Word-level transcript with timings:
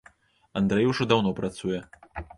Андрэй 0.61 0.89
ужо 0.93 1.07
даўно 1.13 1.37
працуе. 1.43 1.79